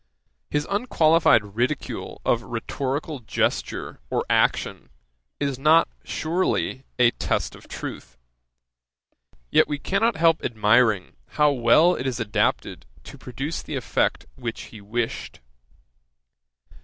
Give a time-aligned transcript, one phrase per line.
[0.49, 4.89] His unqualified ridicule of rhetorical gesture or action
[5.39, 8.17] is not, surely, a test of truth;
[9.51, 14.61] yet we cannot help admiring how well it is adapted to produce the effect which
[14.73, 15.39] he wished.